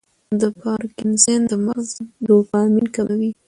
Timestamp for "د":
0.39-0.41, 1.51-1.53